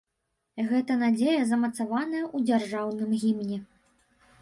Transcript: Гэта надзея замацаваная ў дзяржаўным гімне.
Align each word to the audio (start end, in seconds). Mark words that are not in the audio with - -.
Гэта 0.71 0.95
надзея 1.01 1.43
замацаваная 1.51 2.25
ў 2.35 2.51
дзяржаўным 2.51 3.17
гімне. 3.25 3.65